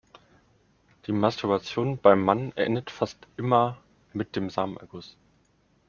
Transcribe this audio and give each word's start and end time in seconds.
Die 1.05 1.11
Masturbation 1.11 1.99
beim 1.99 2.23
Mann 2.23 2.53
endet 2.55 2.89
fast 2.89 3.27
immer 3.37 3.77
mit 4.13 4.35
dem 4.35 4.49
Samenerguss. 4.49 5.15